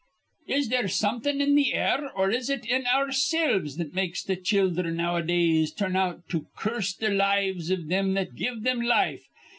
[0.47, 4.89] Is there somethin' in th' air or is it in oursilves that makes th' childher
[4.91, 9.27] nowadays turn out to curse th' lives iv thim that give thim life?